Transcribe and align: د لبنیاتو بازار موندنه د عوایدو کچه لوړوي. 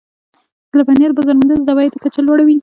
د 0.69 0.71
لبنیاتو 0.79 1.17
بازار 1.17 1.35
موندنه 1.39 1.63
د 1.63 1.69
عوایدو 1.73 2.01
کچه 2.03 2.19
لوړوي. 2.27 2.57